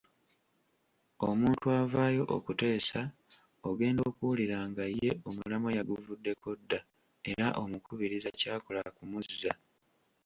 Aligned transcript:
Omuntu 1.27 1.65
avaayo 1.79 2.23
okuteesa 2.37 3.01
ogenda 3.69 4.01
okuwulira 4.09 4.57
nga 4.69 4.85
ye 4.99 5.11
omulamwa 5.27 5.69
yaguvuddeko 5.77 6.49
dda 6.59 6.79
era 7.31 7.45
omukubiriza 7.61 8.29
ky'akola 8.39 8.81
kumuzza. 8.95 9.51